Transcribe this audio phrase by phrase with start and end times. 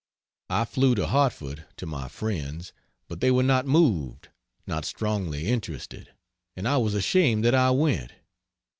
[0.49, 2.73] I flew to Hartford to my friends
[3.07, 4.29] but they were not moved,
[4.65, 6.11] not strongly interested,
[6.57, 8.11] and I was ashamed that I went.